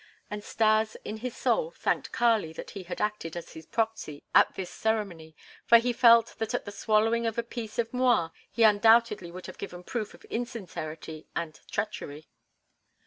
And 0.31 0.43
Stas 0.43 0.97
in 1.05 1.17
his 1.17 1.37
soul 1.37 1.69
thanked 1.69 2.11
Kali 2.11 2.53
that 2.53 2.71
he 2.71 2.81
had 2.81 2.99
acted 2.99 3.37
as 3.37 3.53
his 3.53 3.67
proxy 3.67 4.23
at 4.33 4.55
this 4.55 4.71
ceremony, 4.71 5.35
for 5.63 5.77
he 5.77 5.93
felt 5.93 6.33
that 6.39 6.55
at 6.55 6.65
the 6.65 6.71
swallowing 6.71 7.27
of 7.27 7.37
"a 7.37 7.43
piece" 7.43 7.77
of 7.77 7.93
M'Rua 7.93 8.33
he 8.49 8.63
undoubtedly 8.63 9.29
would 9.29 9.45
have 9.45 9.59
given 9.59 9.83
proof 9.83 10.15
of 10.15 10.25
insincerity 10.25 11.27
and 11.35 11.59
treachery. 11.69 12.27